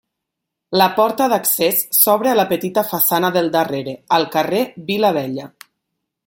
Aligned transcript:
La 0.81 0.85
porta 0.99 1.27
d'accés 1.33 1.83
s'obre 1.97 2.31
a 2.31 2.37
la 2.39 2.45
petita 2.53 2.85
façana 2.95 3.31
del 3.37 3.51
darrere, 3.57 3.95
al 4.19 4.27
carrer 4.37 4.63
Vila 4.91 5.13
Vella. 5.21 5.47